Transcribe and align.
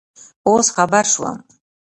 اوس 0.47 0.67
خبر 0.75 1.03
شوم 1.13 1.37